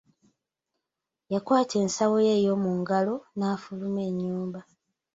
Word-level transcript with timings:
Yakwata 1.33 1.75
ensawo 1.83 2.17
ye 2.27 2.33
ey'omu 2.39 2.71
ngalo, 2.81 3.15
n'affuluma 3.37 4.01
ennyumba. 4.09 4.59